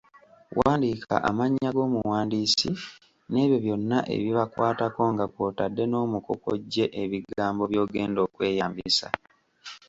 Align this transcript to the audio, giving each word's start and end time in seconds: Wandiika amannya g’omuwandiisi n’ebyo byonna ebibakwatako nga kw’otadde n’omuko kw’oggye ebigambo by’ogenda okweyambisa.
Wandiika 0.59 1.15
amannya 1.29 1.69
g’omuwandiisi 1.75 2.69
n’ebyo 3.31 3.57
byonna 3.63 3.99
ebibakwatako 4.15 5.01
nga 5.13 5.25
kw’otadde 5.33 5.83
n’omuko 5.87 6.31
kw’oggye 6.41 6.85
ebigambo 7.03 7.63
by’ogenda 7.71 8.19
okweyambisa. 8.27 9.07